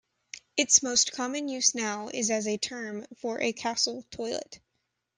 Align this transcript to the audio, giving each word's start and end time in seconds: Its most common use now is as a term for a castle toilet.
Its 0.57 0.81
most 0.81 1.11
common 1.11 1.47
use 1.47 1.75
now 1.75 2.07
is 2.11 2.31
as 2.31 2.47
a 2.47 2.57
term 2.57 3.05
for 3.17 3.39
a 3.39 3.53
castle 3.53 4.03
toilet. 4.09 4.59